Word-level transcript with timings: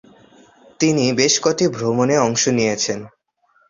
তিনি 0.79 1.05
বেশ 1.13 1.33
কটি 1.43 1.65
ভ্রমণে 1.67 2.15
অংশ 2.17 2.43
নিয়েছেন। 2.49 2.99